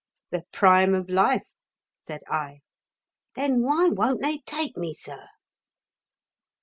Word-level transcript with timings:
"The 0.31 0.45
prime 0.51 0.95
of 0.95 1.11
life," 1.11 1.51
said 2.07 2.21
I. 2.27 2.61
"Then 3.35 3.61
why 3.61 3.89
won't 3.91 4.19
they 4.23 4.39
take 4.47 4.75
me, 4.75 4.95
sir?" 4.95 5.27